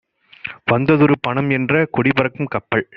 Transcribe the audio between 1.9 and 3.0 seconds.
கொடிபறக்கும் கப்பல்;